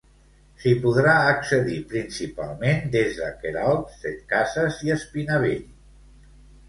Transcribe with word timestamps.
S'hi 0.61 0.71
podrà 0.85 1.11
accedir 1.33 1.75
principalment 1.91 2.81
des 2.95 3.13
de 3.21 3.29
Queralbs, 3.45 4.01
Setcases 4.07 4.81
i 4.89 4.95
Espinavell. 5.01 5.63